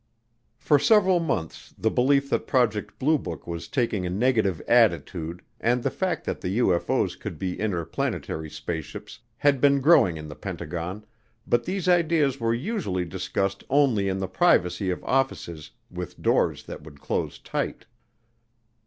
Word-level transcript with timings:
For 0.57 0.79
several 0.79 1.19
months 1.19 1.75
the 1.77 1.91
belief 1.91 2.27
that 2.31 2.47
Project 2.47 2.97
Blue 2.97 3.19
Book 3.19 3.45
was 3.45 3.67
taking 3.67 4.03
a 4.03 4.09
negative 4.09 4.59
attitude 4.67 5.43
and 5.59 5.83
the 5.83 5.91
fact 5.91 6.23
that 6.25 6.41
the 6.41 6.57
UFO's 6.57 7.15
could 7.15 7.37
be 7.37 7.59
interplanetary 7.59 8.49
spaceships 8.49 9.19
had 9.37 9.61
been 9.61 9.79
growing 9.79 10.17
in 10.17 10.27
the 10.27 10.33
Pentagon, 10.33 11.05
but 11.45 11.65
these 11.65 11.87
ideas 11.87 12.39
were 12.39 12.51
usually 12.51 13.05
discussed 13.05 13.63
only 13.69 14.07
in 14.07 14.17
the 14.17 14.27
privacy 14.27 14.89
of 14.89 15.03
offices 15.03 15.69
with 15.91 16.19
doors 16.19 16.63
that 16.63 16.81
would 16.81 16.99
close 16.99 17.37
tight. 17.37 17.85